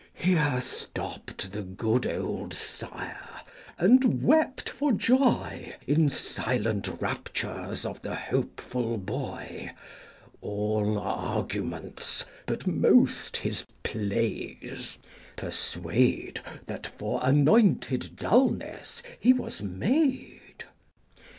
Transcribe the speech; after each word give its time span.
Here 0.15 0.59
stopp'd 0.61 1.51
the 1.53 1.61
good 1.61 2.07
old 2.07 2.55
sire, 2.55 3.41
and 3.77 4.23
wept 4.23 4.67
for 4.67 4.91
joy, 4.91 5.75
eo 5.87 5.93
In 5.93 6.09
silent 6.09 6.87
raptures 6.99 7.85
of 7.85 8.01
the 8.01 8.15
hopeful 8.15 8.97
boy. 8.97 9.69
All 10.41 10.97
arguments, 10.97 12.25
but 12.47 12.65
most 12.65 13.37
his 13.37 13.63
plays, 13.83 14.97
persuade, 15.35 16.41
That 16.65 16.87
for 16.87 17.19
anointed 17.21 18.15
dulness 18.15 19.03
he 19.19 19.33
was 19.33 19.61
made. 19.61 20.63